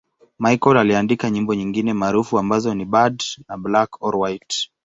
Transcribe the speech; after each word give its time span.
Michael 0.39 0.77
aliandika 0.77 1.29
nyimbo 1.29 1.53
nyingine 1.55 1.93
maarufu 1.93 2.39
ambazo 2.39 2.73
ni 2.75 2.85
'Bad' 2.85 3.21
na 3.49 3.57
'Black 3.57 4.01
or 4.03 4.15
White'. 4.15 4.69